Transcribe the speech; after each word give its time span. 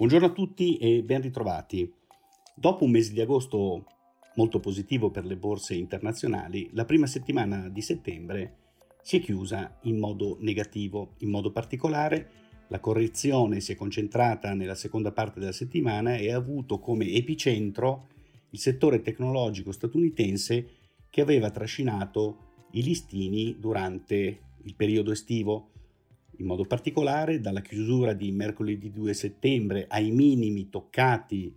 Buongiorno 0.00 0.28
a 0.28 0.32
tutti 0.32 0.78
e 0.78 1.02
ben 1.02 1.20
ritrovati. 1.20 1.92
Dopo 2.54 2.84
un 2.84 2.90
mese 2.90 3.12
di 3.12 3.20
agosto 3.20 3.84
molto 4.36 4.58
positivo 4.58 5.10
per 5.10 5.26
le 5.26 5.36
borse 5.36 5.74
internazionali, 5.74 6.70
la 6.72 6.86
prima 6.86 7.06
settimana 7.06 7.68
di 7.68 7.82
settembre 7.82 8.56
si 9.02 9.18
è 9.18 9.20
chiusa 9.20 9.76
in 9.82 9.98
modo 9.98 10.38
negativo. 10.40 11.16
In 11.18 11.28
modo 11.28 11.52
particolare, 11.52 12.30
la 12.68 12.80
correzione 12.80 13.60
si 13.60 13.72
è 13.72 13.74
concentrata 13.74 14.54
nella 14.54 14.74
seconda 14.74 15.12
parte 15.12 15.38
della 15.38 15.52
settimana 15.52 16.16
e 16.16 16.32
ha 16.32 16.36
avuto 16.36 16.78
come 16.78 17.10
epicentro 17.10 18.06
il 18.52 18.58
settore 18.58 19.02
tecnologico 19.02 19.70
statunitense 19.70 20.68
che 21.10 21.20
aveva 21.20 21.50
trascinato 21.50 22.68
i 22.70 22.82
listini 22.82 23.58
durante 23.58 24.38
il 24.62 24.74
periodo 24.74 25.12
estivo 25.12 25.72
in 26.40 26.46
modo 26.46 26.64
particolare 26.64 27.38
dalla 27.38 27.60
chiusura 27.60 28.14
di 28.14 28.32
mercoledì 28.32 28.90
2 28.90 29.12
settembre 29.12 29.86
ai 29.88 30.10
minimi 30.10 30.70
toccati 30.70 31.54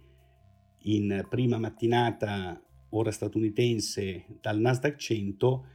in 0.85 1.25
prima 1.29 1.57
mattinata 1.57 2.61
ora 2.89 3.09
statunitense 3.09 4.25
dal 4.41 4.59
Nasdaq 4.59 4.97
100, 4.97 5.65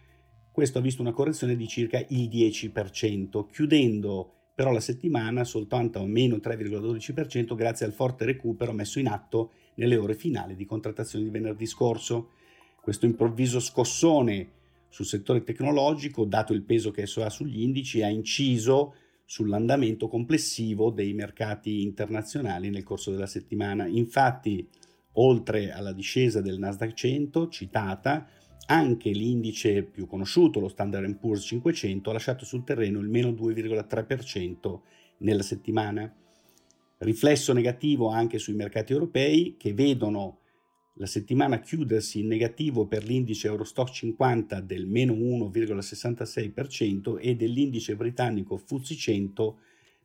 questo 0.52 0.78
ha 0.78 0.82
visto 0.82 1.00
una 1.00 1.12
correzione 1.12 1.56
di 1.56 1.66
circa 1.66 2.04
il 2.08 2.28
10%, 2.28 3.46
chiudendo 3.50 4.34
però 4.54 4.72
la 4.72 4.80
settimana 4.80 5.44
soltanto 5.44 6.00
a 6.00 6.06
meno 6.06 6.36
3,12% 6.36 7.54
grazie 7.54 7.86
al 7.86 7.92
forte 7.92 8.26
recupero 8.26 8.72
messo 8.72 8.98
in 8.98 9.08
atto 9.08 9.52
nelle 9.76 9.96
ore 9.96 10.14
finali 10.14 10.54
di 10.54 10.66
contrattazione 10.66 11.24
di 11.24 11.30
venerdì 11.30 11.64
scorso. 11.64 12.32
Questo 12.80 13.06
improvviso 13.06 13.58
scossone 13.60 14.56
sul 14.88 15.06
settore 15.06 15.42
tecnologico, 15.42 16.24
dato 16.24 16.52
il 16.52 16.62
peso 16.62 16.90
che 16.90 17.02
esso 17.02 17.22
ha 17.22 17.30
sugli 17.30 17.60
indici, 17.60 18.02
ha 18.02 18.08
inciso 18.08 18.94
sull'andamento 19.24 20.08
complessivo 20.08 20.90
dei 20.90 21.12
mercati 21.12 21.82
internazionali 21.82 22.70
nel 22.70 22.82
corso 22.82 23.10
della 23.10 23.26
settimana. 23.26 23.86
Infatti, 23.86 24.66
oltre 25.12 25.70
alla 25.70 25.92
discesa 25.92 26.40
del 26.40 26.58
Nasdaq 26.58 26.94
100 26.94 27.48
citata, 27.48 28.26
anche 28.70 29.10
l'indice 29.10 29.82
più 29.82 30.06
conosciuto, 30.06 30.60
lo 30.60 30.68
Standard 30.68 31.16
Poor's 31.16 31.44
500, 31.44 32.10
ha 32.10 32.12
lasciato 32.12 32.44
sul 32.44 32.64
terreno 32.64 33.00
il 33.00 33.08
meno 33.08 33.30
2,3% 33.30 34.80
nella 35.18 35.42
settimana. 35.42 36.10
Riflesso 36.98 37.52
negativo 37.52 38.08
anche 38.08 38.38
sui 38.38 38.54
mercati 38.54 38.92
europei 38.92 39.56
che 39.56 39.72
vedono 39.72 40.40
la 40.98 41.06
settimana 41.06 41.60
chiudersi 41.60 42.20
in 42.20 42.26
negativo 42.26 42.86
per 42.86 43.04
l'indice 43.04 43.46
Eurostock 43.46 43.92
50 43.92 44.60
del 44.60 44.86
meno 44.86 45.14
1,66% 45.14 47.18
e 47.20 47.36
dell'indice 47.36 47.94
britannico 47.94 48.56
FTSE 48.56 48.96
100 48.96 49.58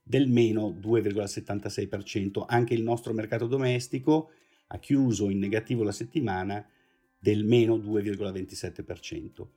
del 0.03 0.27
meno 0.27 0.69
2,76%. 0.69 2.44
Anche 2.45 2.75
il 2.75 2.83
nostro 2.83 3.11
mercato 3.14 3.47
domestico 3.47 4.30
ha 4.67 4.77
chiuso 4.77 5.31
in 5.31 5.39
negativo 5.39 5.81
la 5.83 5.91
settimana 5.91 6.64
del 7.17 7.44
meno 7.44 7.77
2,27%. 7.77 9.47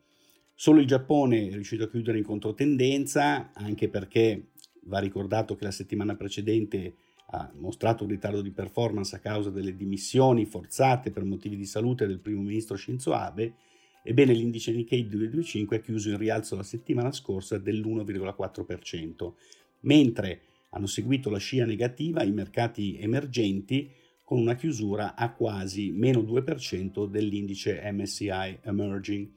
Solo 0.55 0.81
il 0.81 0.87
Giappone 0.87 1.49
è 1.49 1.53
riuscito 1.53 1.85
a 1.85 1.91
chiudere 1.91 2.17
in 2.17 2.25
controtendenza, 2.25 3.53
anche 3.53 3.91
perché 3.91 4.53
va 4.85 5.01
ricordato 5.01 5.55
che 5.55 5.65
la 5.65 5.71
settimana 5.71 6.17
precedente 6.17 6.95
ha 7.29 7.51
mostrato 7.55 8.05
un 8.05 8.11
ritardo 8.11 8.41
di 8.41 8.53
performance 8.53 9.17
a 9.17 9.19
causa 9.19 9.51
delle 9.51 9.75
dimissioni 9.75 10.45
forzate 10.45 11.11
per 11.11 11.25
motivi 11.25 11.57
di 11.57 11.67
salute 11.67 12.07
del 12.07 12.21
primo 12.21 12.43
ministro 12.43 12.77
Shinzo 12.77 13.13
Abe, 13.13 13.55
ebbene 14.03 14.33
l'indice 14.33 14.73
Nikkei 14.73 15.09
225 15.09 15.77
ha 15.77 15.81
chiuso 15.81 16.11
in 16.11 16.19
rialzo 16.19 16.55
la 16.55 16.63
settimana 16.63 17.11
scorsa 17.11 17.59
dell'1,4%, 17.59 19.33
mentre 19.81 20.43
hanno 20.71 20.87
seguito 20.87 21.31
la 21.31 21.39
scia 21.39 21.65
negativa 21.65 22.23
i 22.23 22.31
mercati 22.31 22.99
emergenti 22.99 23.91
con 24.23 24.39
una 24.41 24.55
chiusura 24.55 25.15
a 25.15 25.33
quasi 25.33 25.91
meno 25.93 26.21
2% 26.21 27.07
dell'indice 27.07 27.81
MSCI 27.93 28.59
Emerging. 28.63 29.29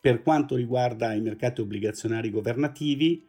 Per 0.00 0.22
quanto 0.22 0.56
riguarda 0.56 1.14
i 1.14 1.20
mercati 1.20 1.60
obbligazionari 1.60 2.30
governativi, 2.30 3.24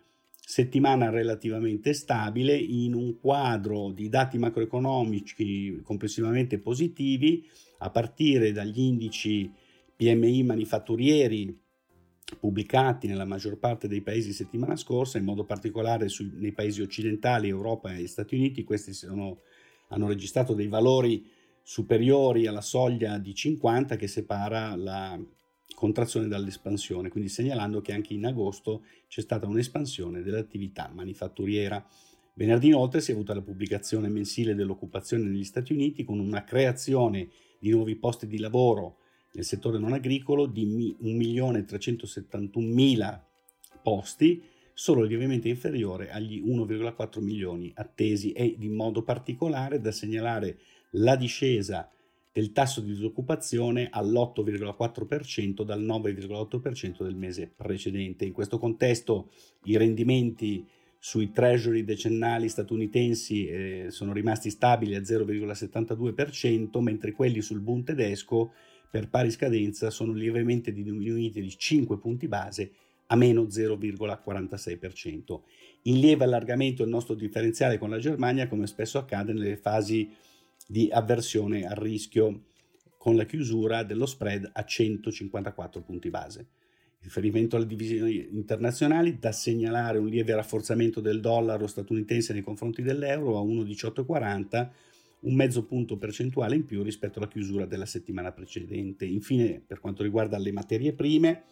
settimana 0.45 1.09
relativamente 1.09 1.93
stabile 1.93 2.55
in 2.55 2.93
un 2.93 3.17
quadro 3.19 3.91
di 3.91 4.09
dati 4.09 4.37
macroeconomici 4.37 5.79
complessivamente 5.83 6.59
positivi 6.59 7.47
a 7.79 7.89
partire 7.89 8.51
dagli 8.51 8.79
indici 8.79 9.51
PMI 9.95 10.43
manifatturieri 10.43 11.61
pubblicati 12.39 13.07
nella 13.07 13.25
maggior 13.25 13.57
parte 13.57 13.87
dei 13.87 14.01
paesi 14.01 14.33
settimana 14.33 14.75
scorsa, 14.75 15.17
in 15.17 15.23
modo 15.23 15.45
particolare 15.45 16.09
sui, 16.09 16.31
nei 16.35 16.51
paesi 16.51 16.81
occidentali, 16.81 17.47
Europa 17.47 17.93
e 17.93 18.07
Stati 18.07 18.35
Uniti, 18.35 18.63
questi 18.63 18.93
sono, 18.93 19.41
hanno 19.89 20.07
registrato 20.07 20.53
dei 20.53 20.67
valori 20.67 21.25
superiori 21.61 22.47
alla 22.47 22.61
soglia 22.61 23.17
di 23.17 23.33
50 23.33 23.95
che 23.95 24.07
separa 24.07 24.75
la 24.75 25.17
contrazione 25.83 26.29
dall'espansione, 26.29 27.09
quindi 27.09 27.27
segnalando 27.27 27.81
che 27.81 27.91
anche 27.91 28.13
in 28.13 28.25
agosto 28.25 28.85
c'è 29.09 29.19
stata 29.19 29.47
un'espansione 29.47 30.21
dell'attività 30.21 30.89
manifatturiera. 30.93 31.85
Venerdì 32.35 32.67
inoltre 32.67 33.01
si 33.01 33.11
è 33.11 33.13
avuta 33.13 33.33
la 33.33 33.41
pubblicazione 33.41 34.07
mensile 34.07 34.55
dell'occupazione 34.55 35.25
negli 35.25 35.43
Stati 35.43 35.73
Uniti 35.73 36.05
con 36.05 36.19
una 36.19 36.45
creazione 36.45 37.27
di 37.59 37.71
nuovi 37.71 37.97
posti 37.97 38.27
di 38.27 38.39
lavoro 38.39 38.99
nel 39.33 39.43
settore 39.43 39.77
non 39.77 39.91
agricolo 39.91 40.45
di 40.45 40.95
1.371.000 41.01 43.19
posti, 43.83 44.41
solo 44.73 45.03
lievemente 45.03 45.49
inferiore 45.49 46.11
agli 46.11 46.41
1,4 46.41 47.21
milioni 47.21 47.73
attesi 47.75 48.31
e 48.31 48.55
in 48.57 48.73
modo 48.73 49.03
particolare 49.03 49.81
da 49.81 49.91
segnalare 49.91 50.59
la 50.91 51.17
discesa 51.17 51.91
del 52.33 52.51
tasso 52.51 52.81
di 52.81 52.89
disoccupazione 52.89 53.89
all'8,4% 53.91 55.61
dal 55.61 55.83
9,8% 55.83 57.03
del 57.03 57.15
mese 57.15 57.47
precedente. 57.55 58.25
In 58.25 58.33
questo 58.33 58.57
contesto 58.57 59.29
i 59.65 59.77
rendimenti 59.77 60.65
sui 60.97 61.31
treasury 61.31 61.83
decennali 61.83 62.49
statunitensi 62.49 63.45
eh, 63.45 63.85
sono 63.89 64.13
rimasti 64.13 64.49
stabili 64.49 64.95
a 64.95 65.01
0,72%, 65.01 66.79
mentre 66.81 67.11
quelli 67.11 67.41
sul 67.41 67.59
Bund 67.59 67.83
tedesco 67.83 68.53
per 68.89 69.09
pari 69.09 69.29
scadenza 69.29 69.91
sono 69.91 70.13
lievemente 70.13 70.71
diminuiti 70.71 71.39
di 71.39 71.55
5 71.55 71.99
punti 71.99 72.27
base 72.27 72.71
a 73.07 73.15
meno 73.15 73.43
0,46%. 73.43 75.39
In 75.83 75.99
lieve 75.99 76.23
allargamento 76.23 76.81
il 76.81 76.89
nostro 76.89 77.13
differenziale 77.13 77.77
con 77.77 77.91
la 77.91 77.99
Germania, 77.99 78.47
come 78.47 78.65
spesso 78.65 78.97
accade 78.97 79.33
nelle 79.33 79.57
fasi 79.57 80.09
di 80.67 80.89
avversione 80.91 81.65
al 81.65 81.75
rischio 81.75 82.45
con 82.97 83.15
la 83.15 83.25
chiusura 83.25 83.83
dello 83.83 84.05
spread 84.05 84.49
a 84.53 84.63
154 84.63 85.81
punti 85.81 86.09
base. 86.09 86.39
In 86.39 87.09
riferimento 87.09 87.57
alle 87.57 87.65
divisioni 87.65 88.29
internazionali, 88.31 89.19
da 89.19 89.33
segnalare 89.33 89.97
un 89.97 90.07
lieve 90.07 90.33
rafforzamento 90.35 91.01
del 91.01 91.19
dollaro 91.19 91.67
statunitense 91.67 92.31
nei 92.31 92.41
confronti 92.43 92.81
dell'euro 92.81 93.37
a 93.37 93.43
1,1840, 93.43 94.69
un 95.21 95.35
mezzo 95.35 95.65
punto 95.65 95.97
percentuale 95.97 96.55
in 96.55 96.65
più 96.65 96.81
rispetto 96.81 97.19
alla 97.19 97.27
chiusura 97.27 97.65
della 97.65 97.85
settimana 97.85 98.31
precedente. 98.31 99.05
Infine, 99.05 99.61
per 99.65 99.79
quanto 99.79 100.01
riguarda 100.01 100.37
le 100.37 100.53
materie 100.53 100.93
prime, 100.93 101.43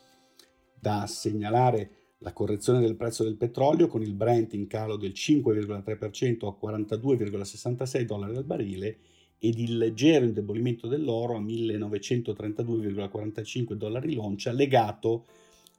da 0.80 1.06
segnalare 1.06 2.01
la 2.24 2.34
correzione 2.34 2.80
del 2.80 2.96
prezzo 2.96 3.24
del 3.24 3.36
petrolio 3.36 3.88
con 3.88 4.04
il 4.04 4.14
Brent 4.14 4.54
in 4.54 4.68
calo 4.68 4.96
del 4.96 5.12
5,3% 5.12 6.48
a 6.48 6.56
42,66 6.60 8.04
dollari 8.04 8.36
al 8.36 8.44
barile 8.44 8.98
ed 9.40 9.58
il 9.58 9.76
leggero 9.78 10.26
indebolimento 10.26 10.88
dell'oro 10.88 11.36
a 11.36 11.42
1932,45 11.42 13.74
dollari 13.74 14.14
l'oncia 14.14 14.52
legato 14.52 15.26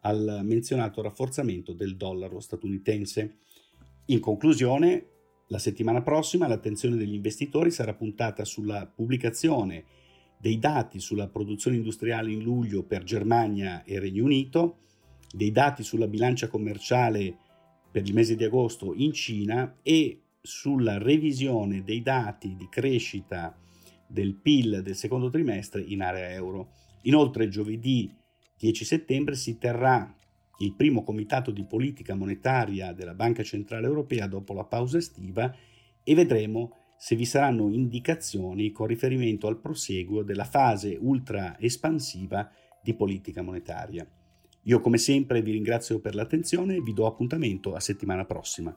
al 0.00 0.40
menzionato 0.42 1.00
rafforzamento 1.00 1.72
del 1.72 1.96
dollaro 1.96 2.40
statunitense. 2.40 3.36
In 4.06 4.18
conclusione, 4.18 5.06
la 5.46 5.58
settimana 5.58 6.02
prossima 6.02 6.48
l'attenzione 6.48 6.96
degli 6.96 7.14
investitori 7.14 7.70
sarà 7.70 7.94
puntata 7.94 8.44
sulla 8.44 8.90
pubblicazione 8.92 9.84
dei 10.40 10.58
dati 10.58 10.98
sulla 10.98 11.28
produzione 11.28 11.76
industriale 11.76 12.32
in 12.32 12.42
luglio 12.42 12.82
per 12.82 13.04
Germania 13.04 13.84
e 13.84 14.00
Regno 14.00 14.24
Unito, 14.24 14.78
dei 15.32 15.50
dati 15.50 15.82
sulla 15.82 16.06
bilancia 16.06 16.48
commerciale 16.48 17.36
per 17.90 18.06
il 18.06 18.14
mese 18.14 18.36
di 18.36 18.44
agosto 18.44 18.94
in 18.94 19.12
Cina 19.12 19.78
e 19.82 20.20
sulla 20.40 20.98
revisione 20.98 21.82
dei 21.82 22.02
dati 22.02 22.56
di 22.56 22.68
crescita 22.68 23.56
del 24.06 24.34
PIL 24.34 24.82
del 24.82 24.96
secondo 24.96 25.30
trimestre 25.30 25.82
in 25.82 26.02
area 26.02 26.30
euro. 26.30 26.72
Inoltre 27.02 27.48
giovedì 27.48 28.14
10 28.58 28.84
settembre 28.84 29.34
si 29.34 29.58
terrà 29.58 30.14
il 30.58 30.74
primo 30.74 31.02
comitato 31.02 31.50
di 31.50 31.64
politica 31.64 32.14
monetaria 32.14 32.92
della 32.92 33.14
Banca 33.14 33.42
Centrale 33.42 33.86
Europea 33.86 34.26
dopo 34.26 34.52
la 34.52 34.64
pausa 34.64 34.98
estiva 34.98 35.54
e 36.04 36.14
vedremo 36.14 36.76
se 36.96 37.16
vi 37.16 37.24
saranno 37.24 37.72
indicazioni 37.72 38.70
con 38.70 38.86
riferimento 38.86 39.48
al 39.48 39.58
proseguo 39.58 40.22
della 40.22 40.44
fase 40.44 40.96
ultra 41.00 41.58
espansiva 41.58 42.48
di 42.80 42.94
politica 42.94 43.42
monetaria. 43.42 44.06
Io 44.64 44.80
come 44.80 44.98
sempre 44.98 45.42
vi 45.42 45.52
ringrazio 45.52 45.98
per 46.00 46.14
l'attenzione 46.14 46.76
e 46.76 46.80
vi 46.80 46.92
do 46.92 47.06
appuntamento 47.06 47.74
a 47.74 47.80
settimana 47.80 48.24
prossima. 48.24 48.76